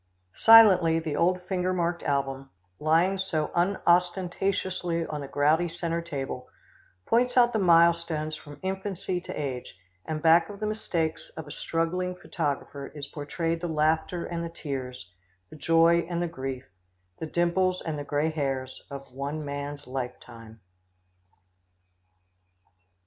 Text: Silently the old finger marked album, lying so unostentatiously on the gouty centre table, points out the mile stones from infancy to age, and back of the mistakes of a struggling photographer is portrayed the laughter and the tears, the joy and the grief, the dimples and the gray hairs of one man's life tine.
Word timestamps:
Silently 0.37 0.97
the 0.97 1.15
old 1.15 1.39
finger 1.43 1.71
marked 1.73 2.01
album, 2.01 2.49
lying 2.79 3.19
so 3.19 3.51
unostentatiously 3.53 5.05
on 5.05 5.21
the 5.21 5.27
gouty 5.27 5.69
centre 5.69 6.01
table, 6.01 6.49
points 7.05 7.37
out 7.37 7.53
the 7.53 7.59
mile 7.59 7.93
stones 7.93 8.35
from 8.35 8.59
infancy 8.63 9.21
to 9.21 9.31
age, 9.39 9.77
and 10.05 10.23
back 10.23 10.49
of 10.49 10.59
the 10.59 10.65
mistakes 10.65 11.29
of 11.37 11.45
a 11.45 11.51
struggling 11.51 12.15
photographer 12.15 12.87
is 12.95 13.05
portrayed 13.09 13.61
the 13.61 13.67
laughter 13.67 14.25
and 14.25 14.43
the 14.43 14.49
tears, 14.49 15.13
the 15.51 15.55
joy 15.55 15.99
and 16.09 16.19
the 16.19 16.27
grief, 16.27 16.65
the 17.19 17.27
dimples 17.27 17.79
and 17.83 17.99
the 17.99 18.03
gray 18.03 18.31
hairs 18.31 18.81
of 18.89 19.13
one 19.13 19.45
man's 19.45 19.85
life 19.85 20.19
tine. 20.19 20.59